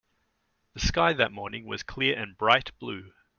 The 0.73 0.79
sky 0.79 1.13
that 1.13 1.31
morning 1.31 1.67
was 1.67 1.83
clear 1.83 2.17
and 2.17 2.35
bright 2.35 2.71
blue. 2.79 3.13